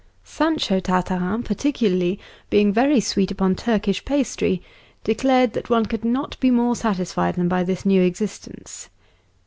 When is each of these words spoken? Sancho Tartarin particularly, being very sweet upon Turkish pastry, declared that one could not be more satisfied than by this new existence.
Sancho 0.23 0.79
Tartarin 0.79 1.43
particularly, 1.43 2.19
being 2.49 2.73
very 2.73 2.99
sweet 2.99 3.29
upon 3.29 3.55
Turkish 3.55 4.03
pastry, 4.03 4.63
declared 5.03 5.53
that 5.53 5.69
one 5.69 5.85
could 5.85 6.03
not 6.03 6.39
be 6.39 6.49
more 6.49 6.75
satisfied 6.75 7.35
than 7.35 7.47
by 7.47 7.61
this 7.63 7.85
new 7.85 8.01
existence. 8.01 8.89